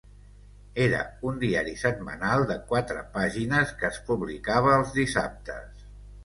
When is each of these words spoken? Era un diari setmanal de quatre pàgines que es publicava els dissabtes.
Era 0.85 1.01
un 1.31 1.35
diari 1.43 1.73
setmanal 1.81 2.45
de 2.53 2.57
quatre 2.71 3.03
pàgines 3.19 3.75
que 3.83 3.87
es 3.91 4.01
publicava 4.09 4.75
els 4.79 4.97
dissabtes. 4.99 5.87